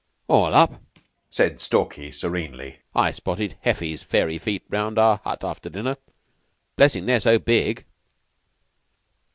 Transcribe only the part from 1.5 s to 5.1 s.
Stalky, serenely. "I spotted Heffy's fairy feet round